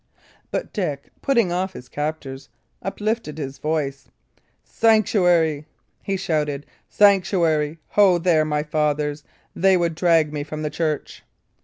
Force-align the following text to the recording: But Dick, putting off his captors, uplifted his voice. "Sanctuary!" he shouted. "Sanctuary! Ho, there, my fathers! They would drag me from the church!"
But 0.49 0.73
Dick, 0.73 1.09
putting 1.21 1.51
off 1.51 1.73
his 1.73 1.87
captors, 1.87 2.49
uplifted 2.81 3.37
his 3.37 3.59
voice. 3.59 4.09
"Sanctuary!" 4.63 5.67
he 6.01 6.17
shouted. 6.17 6.65
"Sanctuary! 6.89 7.77
Ho, 7.89 8.17
there, 8.17 8.43
my 8.43 8.63
fathers! 8.63 9.23
They 9.55 9.77
would 9.77 9.93
drag 9.93 10.33
me 10.33 10.43
from 10.43 10.63
the 10.63 10.71
church!" 10.71 11.21